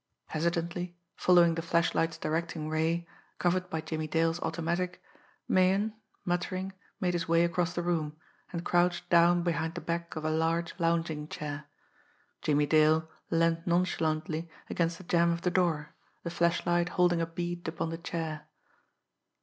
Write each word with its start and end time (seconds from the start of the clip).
Hesitantly, 0.29 0.97
following 1.15 1.53
the 1.53 1.61
flashlight's 1.61 2.17
directing 2.17 2.67
ray, 2.69 3.07
covered 3.37 3.69
by 3.69 3.81
Jimmie 3.81 4.07
Dale's 4.07 4.39
automatic, 4.41 4.99
Meighan, 5.47 5.93
muttering, 6.25 6.73
made 6.99 7.13
his 7.13 7.27
way 7.27 7.43
across 7.43 7.73
the 7.75 7.83
room, 7.83 8.17
and 8.51 8.65
crouched 8.65 9.07
down 9.11 9.43
behind 9.43 9.75
the 9.75 9.79
back 9.81 10.15
of 10.15 10.25
a 10.25 10.31
large 10.31 10.73
lounging 10.79 11.27
chair. 11.27 11.65
Jimmie 12.41 12.65
Dale 12.65 13.11
leaned 13.29 13.61
nonchalantly 13.67 14.49
against 14.71 14.97
the 14.97 15.03
jamb 15.03 15.29
of 15.31 15.41
the 15.43 15.51
door, 15.51 15.93
the 16.23 16.31
flashlight 16.31 16.89
holding 16.89 17.21
a 17.21 17.27
bead 17.27 17.67
upon 17.67 17.91
the 17.91 17.99
chair. 17.99 18.47